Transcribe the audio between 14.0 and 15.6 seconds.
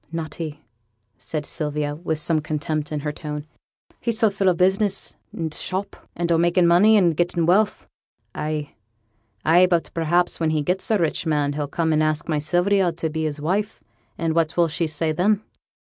and what will she say then?'